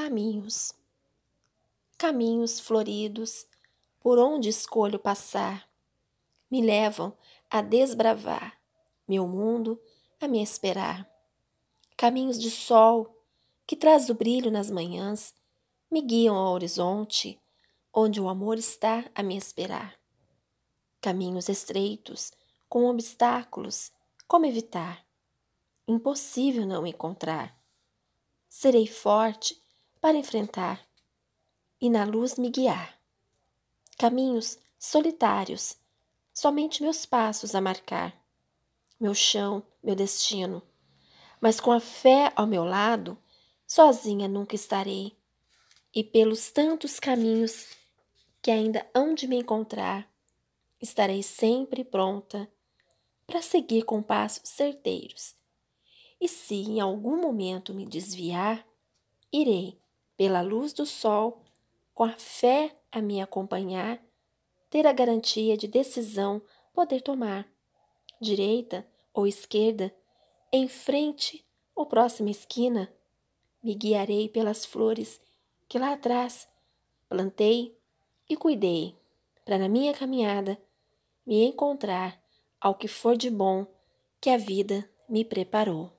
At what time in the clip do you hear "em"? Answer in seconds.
56.54-56.80, 70.52-70.66